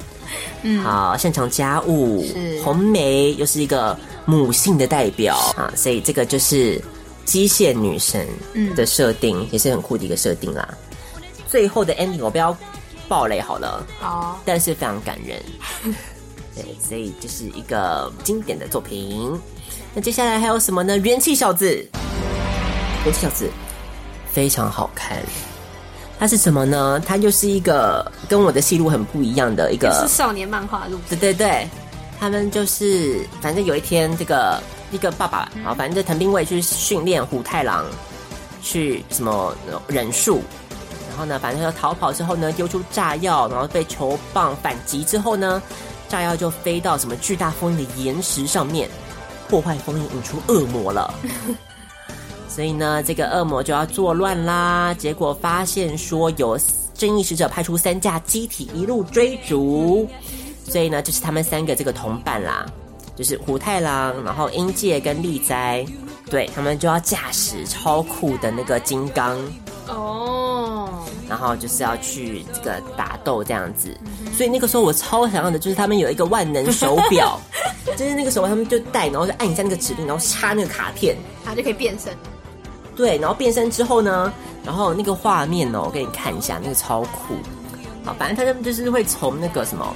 [0.63, 2.25] 嗯，好，擅长家务。
[2.65, 6.83] 红梅又是一个母性的代表啊，所以这个就是。
[7.27, 8.25] 机械女神
[8.77, 10.79] 的设定、嗯、也是很酷的一个设定啦。
[11.49, 12.57] 最后的 ending 我不要
[13.09, 15.43] 爆雷好了，好，但是非常感人。
[16.55, 19.37] 对，所以这是一个经典的作品。
[19.93, 20.97] 那接下来还有什么呢？
[20.99, 21.67] 元气小子，
[23.05, 23.51] 元气小子
[24.33, 25.21] 非常好看。
[26.19, 27.03] 它是什么呢？
[27.07, 30.99] 它就是一个跟我的戏路很不一样的一个，是少年漫画路。
[31.09, 31.69] 对对对，
[32.19, 34.61] 他们就是反正有一天这个。
[34.93, 37.85] 一个爸爸啊，反正这藤兵卫去训练虎太郎，
[38.63, 39.53] 去什么
[39.89, 40.41] 忍术，
[41.09, 45.61] 然后呢，反正要逃跑之后呢，丢出炸药，然后被球棒反击之后呢，
[46.09, 48.89] 炸药就飞到什么巨大封印的岩石上面，
[49.49, 51.13] 破坏封印，引出恶魔了。
[52.57, 54.95] 所以呢，这个恶魔就要作乱啦。
[54.95, 56.59] 结果发现说有
[56.95, 60.09] 正义使者派出三架机体一路追逐，
[60.67, 62.65] 所以呢，就是他们三个这个同伴啦。
[63.15, 65.85] 就是虎太郎，然后英介跟利哉，
[66.31, 69.39] 对，他们就要驾驶超酷的那个金刚
[69.87, 70.89] 哦，
[71.29, 73.95] 然后就是要去这个打斗这样子。
[74.33, 77.39] 所以那个时候我超想要的就是他们有一个万能手表，
[77.99, 81.15] 就是那个时候他们就戴，然后就按一下那个指令，然后插那个卡片，
[81.45, 82.15] 它就可以变身。
[82.97, 84.33] 对，然后变身之后呢，
[84.65, 87.37] 然后那个画面哦，我给你看一下，那个超酷。
[88.05, 89.95] 好，反正他们就是会从那个什么，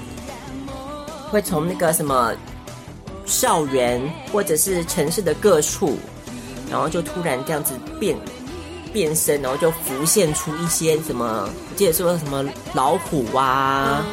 [1.30, 2.32] 会从那个什么。
[3.26, 5.96] 校园或者是城市的各处，
[6.68, 8.16] 然后就突然这样子变
[8.92, 14.04] 变身，然后就浮现出一些什么，我记得说什么老虎啊，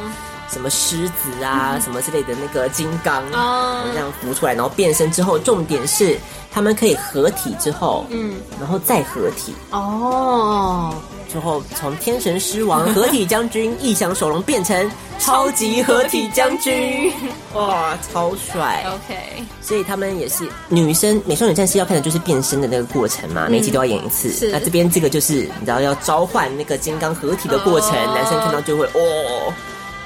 [0.50, 6.18] 什么狮子啊，嗯、什么之类的那个金刚，啊、嗯，这样浮出来，然后变身之后，重点是
[6.52, 9.54] 他们可以合体之后，嗯，然后再合体。
[9.72, 10.94] 哦。
[11.30, 17.12] 之后，从天神狮王 合体将军异想守龙变成超级合体将军，
[17.54, 24.50] 哇，超帅！OK，所以他们也是女生美少女战士要看的就是变身的那个过程嘛，每集都要演一次。
[24.54, 29.54] 那这边这个就是你知道要召唤那个金刚合体的过程，男生看到就会哦，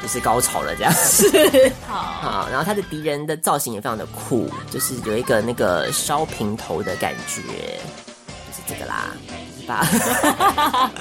[0.01, 0.93] 就是高潮了这样。
[0.93, 1.27] 是
[1.87, 7.41] 好，好，然后他的敌人的造型也非常的酷，就是有一个那个烧平头的感觉，
[8.47, 9.13] 就是这个啦。
[9.67, 9.87] 吧，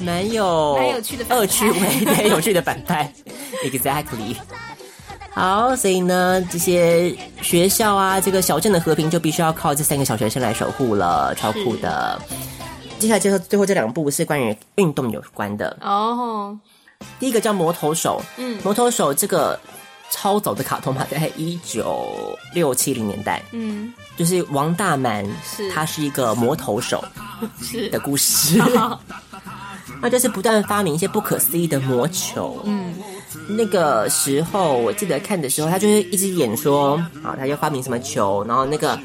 [0.00, 3.10] 蛮有 蛮有趣的恶趣味的有趣的反派
[3.64, 4.34] ，exactly。
[5.30, 12.20] 好，所以呢，这些学校啊，这个小镇的和平就必须要靠这三个小学生来守护了，超酷的。
[12.98, 16.50] 接下来介绍最后这两部是关于运动有关的哦。
[16.50, 16.58] Oh.
[17.18, 19.58] 第一个叫魔头手，嗯，魔头手这个
[20.10, 23.92] 超早的卡通嘛，在一九六七零年代，嗯。
[24.14, 25.70] 就是王大蛮，是。
[25.70, 27.02] 他是一个魔头手
[27.62, 27.88] 是。
[27.88, 28.60] 的故事，
[30.02, 32.60] 那就是不断发明一些不可思议的魔球。
[32.64, 32.94] 嗯，
[33.48, 38.98] 那个时候我记得看的时候，他就是一直演说，好，他就发明什么球，然后那个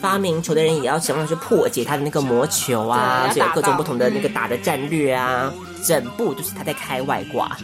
[0.00, 5.52] 发明球的人也要想办法去破解他的那个魔球啊，所以有各种不同的那个打的战略啊，
[5.84, 7.56] 整部就是他在开外挂，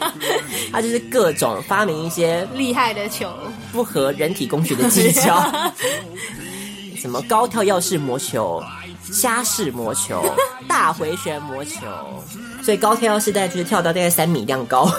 [0.72, 3.30] 他就是各种发明一些厉害的球，
[3.72, 5.42] 不合人体工学的技巧。
[6.96, 8.62] 什么高跳跃式魔球，
[9.12, 10.24] 虾式魔球、
[10.66, 11.80] 大回旋魔球，
[12.64, 14.90] 所以高跳是大概就是跳到大概三米这样高，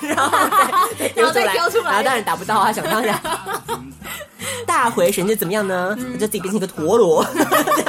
[0.00, 3.20] 然后再丢出来，然后当然打不到啊，想当然。
[4.66, 5.96] 大回旋就怎么样呢？
[5.98, 7.24] 嗯、就自己变成一个陀螺，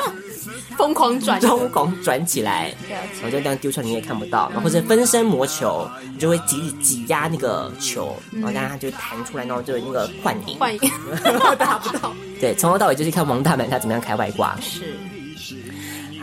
[0.78, 4.50] 疯狂转，疯狂转起来，然后就这样丢出来，你也看不到。
[4.50, 10.92] 然后或者分身魔球，你就会挤挤压那个球，然后让它就弹出来，然后就那个幻影，幻影
[11.58, 12.14] 打不到。
[12.40, 14.58] 对，从头到尾就是看王大满他怎么样开外挂。
[14.60, 14.96] 是。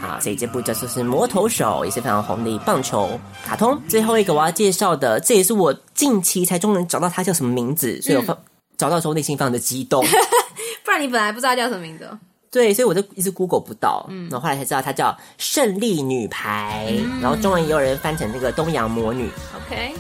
[0.01, 3.79] 好，所以这部叫做是《魔头手》，也是非常红的棒球卡通。
[3.87, 8.41] 最后一个我要介绍的，这也是我近期才终于找到它叫什么名字，所以我放、嗯、
[8.81, 10.03] 找到的时候内心非常的激动。
[10.83, 12.09] 不然你本来不知道叫什么名字？
[12.51, 19.29] 对，所以我就一直 Google 不到，嗯，然后后来才知道它叫《胜利女排》，嗯，然后中文也有人翻成那个《东洋魔女》。
[19.57, 19.93] OK，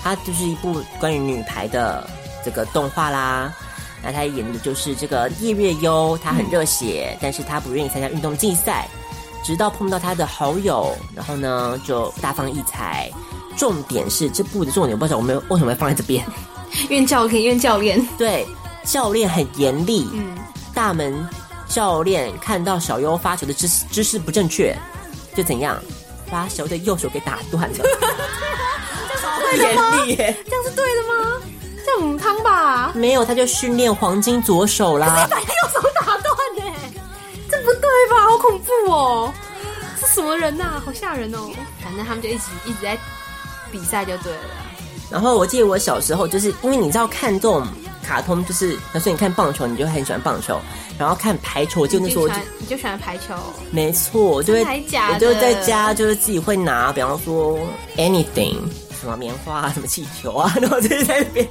[0.00, 2.08] 它就是一部关于女排的
[2.44, 3.52] 这个动画啦。
[4.00, 8.86] 那他演的就是这个叶月优，她很热血，嗯，但是她不愿意参加运动竞赛，
[9.42, 13.10] 直到碰到他的好友，然后呢就大放异彩。
[13.56, 16.24] 重点是这部的重点，我不知道我们为什么要放在这边？
[16.88, 18.46] 因为教练，因为教练，对，
[18.84, 20.08] 教练很严厉。
[20.12, 20.38] 嗯，
[20.74, 21.28] 大门
[21.68, 24.76] 教练看到小优发球的姿姿势不正确，
[25.34, 25.82] 就怎样
[26.30, 27.78] 把小优的右手给打断了。
[29.50, 30.04] 这样是对的吗？
[30.06, 31.40] 这样是对的吗？
[31.84, 32.92] 这很汤吧？
[32.94, 35.26] 没有，他就训练黄金左手啦。
[35.30, 36.62] 把右手打断呢？
[37.50, 38.22] 这不对吧？
[38.28, 39.32] 好恐怖哦！
[39.98, 40.82] 是什么人呐、啊？
[40.84, 41.50] 好吓人哦！
[41.82, 42.98] 反正他们就一直一直在
[43.72, 44.38] 比赛就对了。
[45.10, 47.66] 然后我记得我小时候就是因为你知道看这种
[48.02, 50.60] 卡通，就是所以你看棒球你就很喜欢棒球，
[50.98, 53.34] 然后看排球就那时候我就你就喜欢排球。
[53.70, 57.58] 没错，我就会我就在家就是自己会拿，比方说
[57.96, 58.56] anything
[59.00, 61.48] 什么棉花啊，什么气球啊， 然后就在那边。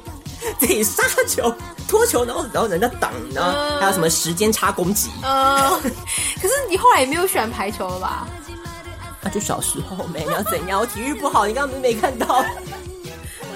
[0.60, 1.54] 自己杀球、
[1.90, 5.10] 拖球，然后然后人家挡，然后还有什么时间差攻击。
[5.22, 8.28] 呃， 可是你后来也没有喜欢排球了吧？
[9.22, 10.80] 那、啊、就小时候没，你要怎样？
[10.80, 12.46] 我体育不好，你刚刚没看到？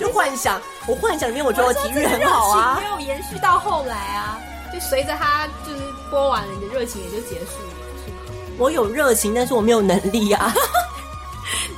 [0.02, 4.40] 就幻想，我幻想里面我觉得我体育很好啊，没有延续到后来啊，
[4.74, 8.18] 就随着他就是播完了，你的热情也就结束了，是吗？
[8.58, 10.52] 我有热情，但是我没有能力啊。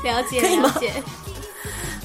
[0.04, 0.72] 了解，可以吗？
[0.74, 0.94] 了解。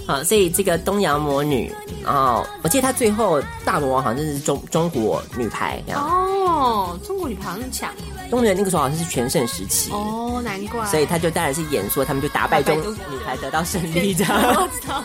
[0.06, 1.72] 好，所以这个东洋魔女，
[2.04, 6.02] 哦，我记得她最后大魔王好像就是中中国女排这样。
[6.02, 7.92] 哦，中国女排那么强。
[8.30, 9.90] 中国那个时候好像是全盛时期。
[9.92, 10.84] 哦，难怪。
[10.86, 14.32] 所以他就当然是演说他们就打败中国女排得到胜利这样。
[14.56, 15.04] 我知道。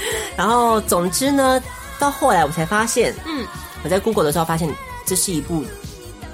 [0.36, 1.60] 然后总之呢，
[1.98, 3.46] 到后来我才发现，嗯，
[3.82, 4.68] 我在 Google 的时候发现
[5.06, 5.64] 这是一部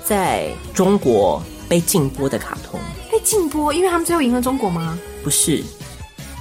[0.05, 2.81] 在中国被禁播的卡通。
[3.11, 4.99] 被禁播，因为他们最后赢了中国吗？
[5.23, 5.63] 不是。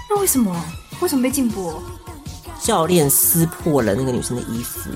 [0.09, 0.55] 那为什么？
[0.99, 1.81] 为什么被禁播？
[2.62, 4.89] 教练撕破了那个女生的衣服。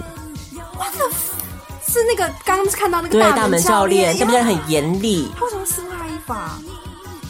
[1.89, 5.31] 是那个刚刚看到那个大门，对大门教练，他不是很严厉？
[5.35, 6.59] 他为什么撕他衣服啊？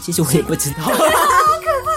[0.02, 0.84] 其实我也不知道。
[0.84, 1.92] 好可怕，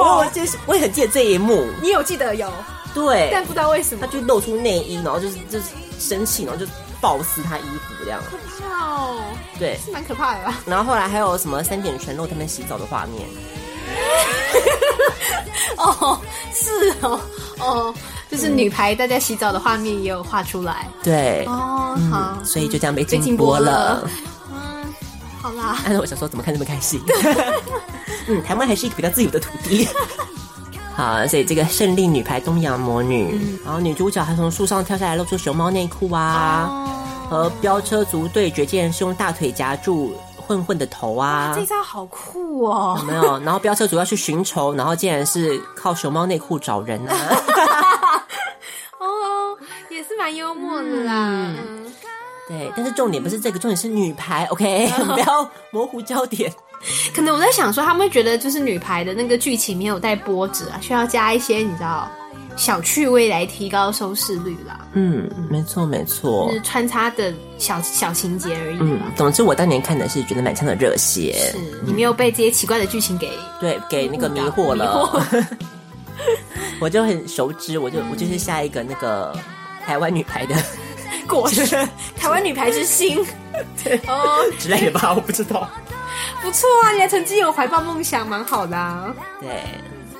[0.00, 1.66] 我就是我也很记得这一幕。
[1.82, 2.50] 你有记得有？
[2.94, 5.66] 对，但不知道为什么，他就露出内衣，然后就是就是
[5.98, 6.66] 生气，然后就
[7.00, 8.20] 暴撕他衣服这样。
[8.30, 9.20] 可怕哦！
[9.58, 10.54] 对，是蛮可怕的吧？
[10.66, 13.28] 然后后来还有什么三点全露他们洗澡的画面。
[15.76, 16.18] 哦，
[16.52, 17.20] 是哦，
[17.60, 17.94] 哦，
[18.30, 24.08] 就是女排大家洗澡的画面也有画出来，对，哦，好，嗯，所以就这样被禁播了。
[25.38, 25.78] 嗯，好啦。
[25.84, 27.00] 但是我想说怎么看这么开心？
[28.28, 29.88] 嗯，台湾还是一个比较自由的土地。
[30.94, 36.88] 好，所以这个胜利女排东洋魔女，嗯，然后女主角还从树上跳下来，露出熊猫内裤啊，哦，
[37.30, 40.14] 和飙车族对决，竟然是用大腿夹住。
[40.48, 41.52] 混混的头啊！
[41.54, 42.96] 这招好酷哦！
[43.00, 43.38] 有没有？
[43.40, 47.12] 然后飙车族要去寻仇，然后竟然是靠熊猫内裤找人啊！
[48.98, 49.54] 哦，
[49.90, 51.14] 也是蛮幽默的啦。
[51.14, 51.77] 嗯，
[52.48, 54.46] 对，但是重点不是这个，重点是女排。
[54.46, 56.50] OK， 不要模糊焦点。
[57.14, 62.08] 可能我在想说，他们会觉得就是女排的那个剧情没有带波折啊，需要加一些你知道。
[62.56, 64.84] 小趣味来提高收视率啦。
[64.94, 68.78] 嗯，没错没错，就是穿插的小小情节而已。
[68.80, 71.34] 嗯，总之我当年看的是觉得满腔的热血。
[71.52, 73.30] 是你没有被这些奇怪的剧情给
[73.60, 74.84] 对给那个迷惑了。
[74.86, 75.46] 迷惑
[76.80, 79.32] 我就很熟知，我就我就是下一个那个
[79.86, 80.56] 台湾女排的
[81.28, 81.66] 果实，
[82.16, 83.24] 台湾女排之星，
[83.84, 85.68] 对 哦之类的吧，我不知道。
[86.42, 89.14] 不错啊，你还曾经有怀抱梦想，蛮好的啊。
[89.40, 89.48] 对。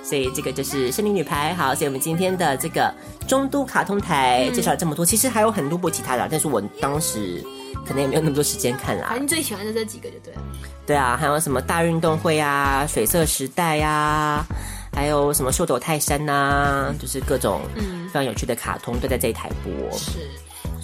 [0.04, 2.90] 所以这个就是森林女排，好，所以我们今天的这个
[3.26, 7.44] 中都卡通台介绍了这么多，其实还有很多部其他的，但是我当时
[7.86, 9.14] 可能也没有那么多时间看啦。
[9.20, 10.40] 你最喜欢的这几个就对了。
[10.86, 14.42] 对啊，还有什么大运动会啊、水色时代啊，
[14.94, 19.98] 还有什么秀斗泰山呐、啊，就是各种嗯非常有趣的卡通都在这一台播。
[19.98, 20.20] 是。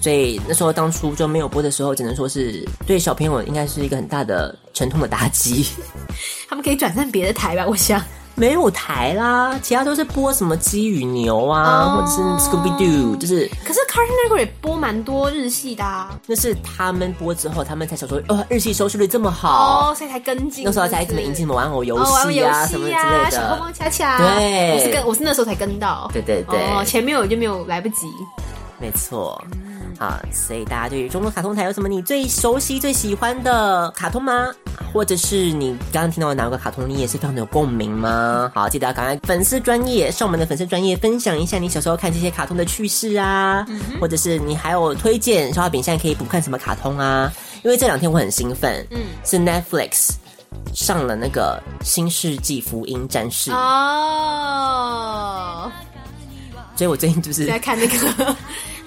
[0.04, 5.66] 所以那时候当初就没有播的时候，只能说是对小朋友应该是一个很大的沉痛的打击。
[6.46, 7.98] 他们可以转战别的台吧，我想。
[8.36, 13.48] 没有台啦，其他都是播什么鸡与牛啊，哦、或者是 Scooby Doo，就是。
[13.64, 16.18] 可是 Cartoon Network 也播蛮多日系的啊。
[16.26, 20.64] 那是他们播之后，他们才想说，哦，日系收视率这么好，哦，所以才跟进。
[20.64, 23.30] 那时候才怎么引进什么玩偶游戏啊，什么之类的。
[23.30, 24.18] 小红帽恰恰。
[24.18, 26.10] 对，我是跟我是那时候才跟到。
[26.12, 26.58] 对对对。
[26.72, 28.08] 哦，前面我就没有来不及。
[28.80, 29.40] 没错。
[29.98, 34.48] 啊，所以大家对于中国卡通台有什么你最熟悉、最喜欢的卡通吗？
[34.92, 38.52] 或者是你刚刚听到的哪个卡通，你也是非常的有共鸣吗？
[38.54, 47.32] 好，记得要赶快粉丝专业上我们的粉丝专业分享一下你小时候看这些卡通的趣事啊，嗯、或者是你还有推荐消化饼现在可以补看什么卡通啊？
[47.64, 50.10] 因为这两天我很兴奋，嗯，是 Netflix
[50.72, 54.52] 上了那个《新世纪福音战士》哦，
[56.76, 58.36] 所以我最近就是在看那个。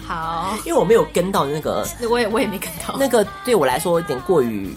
[0.08, 4.74] 好，因为我没有跟到那个，我也我也没跟到那个，对我来说有点过于，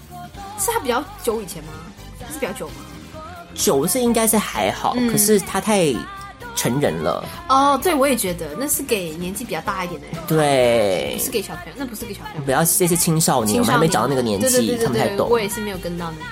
[0.59, 1.71] 是他比较久以前吗？
[2.33, 2.75] 是比较久吗？
[3.55, 5.95] 久是应该是还好，嗯、可是他太
[6.57, 7.25] 成人了。
[7.49, 15.29] 哦，对，我也觉得那是给年纪比较大一点的人，对，不是给小朋友，那不是给小朋友，不要这些青少年，我们还没长到那个年纪，他们太懂。
[15.31, 16.25] 我也是没有跟到那个。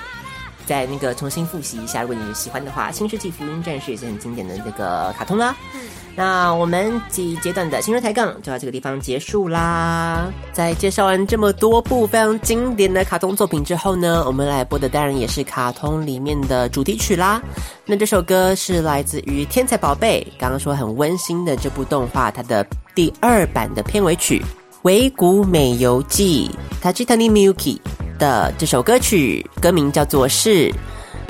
[0.65, 5.55] 再那个重新复习一下，如果你喜欢的话，《新世纪福音战士》也是很经典的那个卡通啦。
[5.73, 5.81] 嗯
[6.19, 10.27] 那我们这一阶段的新人抬杠就到这个地方结束啦。
[10.51, 17.41] 在介绍完这么多部非常经典的卡通作品之后呢，我们来播的当然也是卡通里面的主题曲啦。
[17.85, 24.41] 那这首歌是来自于《天才宝贝》，刚刚说很温馨的这部动画，它的第二版的片尾曲
[24.81, 26.51] 《维谷美游记》
[26.83, 27.79] （Tajitani Miyuki）
[28.17, 30.69] 的这首歌曲，歌名叫做是《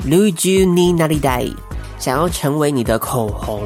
[0.04, 1.44] Luju ni Naridai》，
[2.00, 3.62] 想要成为你的口红。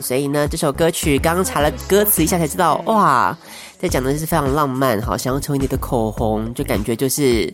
[0.00, 3.36] 所以呢，这首歌曲刚刚查了歌词一下才知道，哇，
[3.78, 7.52] 在讲的是非常浪漫，好，想要成为你的口红，就感觉就是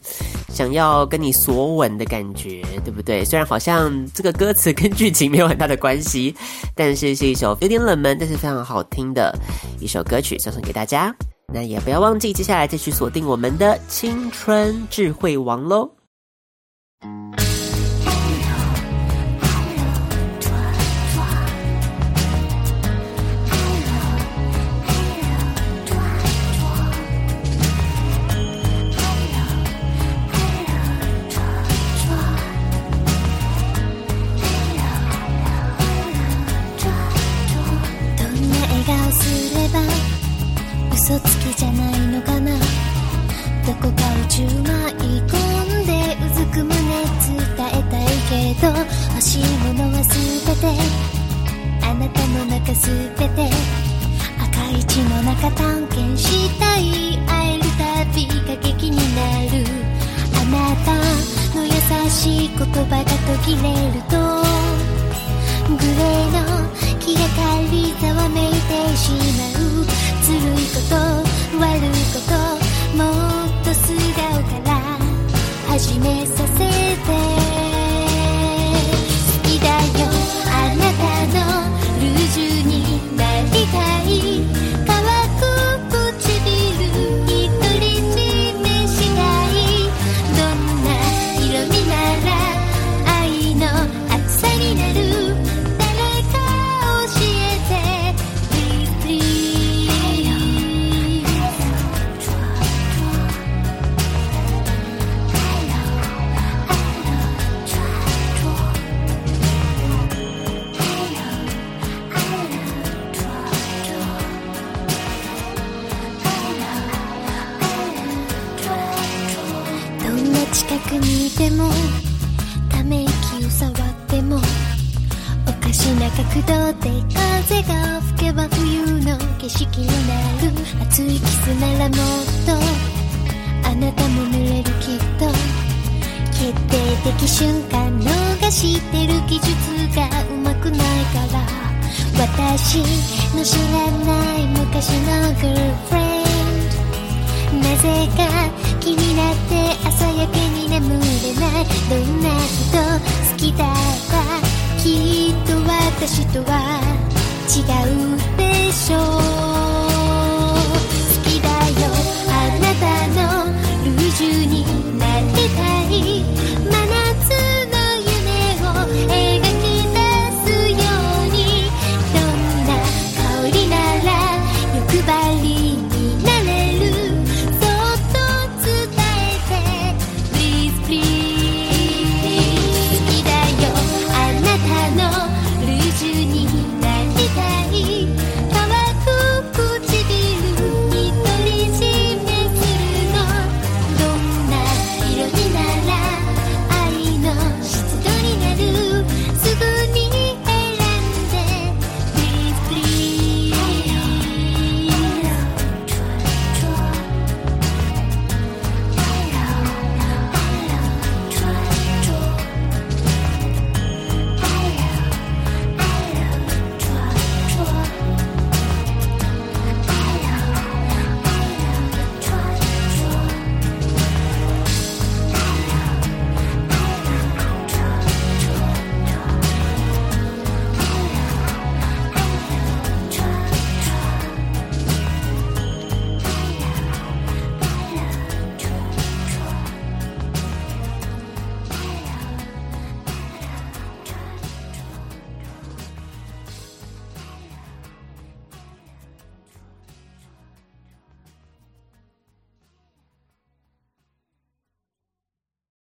[0.48, 3.24] 想要跟你索吻的感觉，对不对？
[3.24, 6.34] 虽然好像这个歌词跟剧情没有很大的关系，
[6.74, 9.34] 但是是一首有点冷门，但是非常好听的
[9.80, 11.14] 一首歌曲，送送给大家。
[11.52, 15.90] 那也不要忘记接下来继续锁定我们的青春智慧王喽。